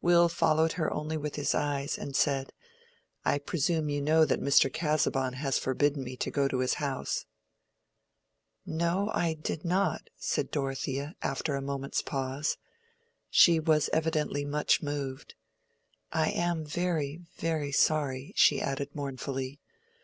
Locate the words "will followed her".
0.00-0.92